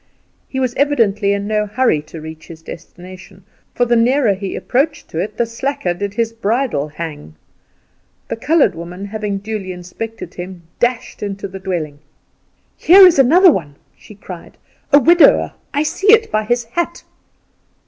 [0.47, 3.43] He was evidently in no hurry to reach his destination,
[3.75, 7.35] for the nearer he approached to it the slacker did his bridle hang.
[8.27, 11.99] The coloured woman having duly inspected him, dashed into the dwelling.
[12.77, 14.57] "Here is another one!" she cried
[14.91, 17.03] "a widower; I see it by his hat."